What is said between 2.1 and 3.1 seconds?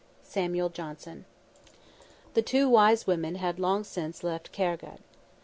The two wise